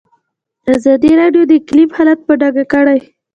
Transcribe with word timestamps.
ازادي 0.75 1.11
راډیو 1.21 1.43
د 1.47 1.51
اقلیم 1.59 1.89
حالت 1.97 2.19
په 2.27 2.33
ډاګه 2.41 2.65
کړی. 2.73 2.99